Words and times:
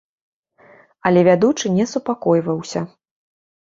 Але 1.11 1.25
вядучы 1.29 1.67
не 1.77 1.89
супакойваўся. 1.95 2.79